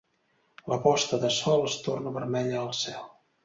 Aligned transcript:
La 0.73 0.77
posta 0.85 1.21
de 1.25 1.31
sol 1.37 1.67
es 1.67 1.77
torna 1.91 2.17
vermella 2.19 2.61
al 2.67 2.77
cel. 2.83 3.09